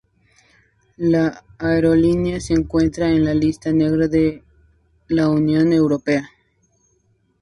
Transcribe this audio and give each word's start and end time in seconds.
La 0.97 1.43
aerolínea 1.59 2.39
se 2.39 2.55
encuentra 2.55 3.09
en 3.09 3.23
la 3.23 3.35
Lista 3.35 3.71
Negra 3.71 4.07
de 4.07 4.43
la 5.09 5.29
Unión 5.29 5.71
Europea. 5.73 6.27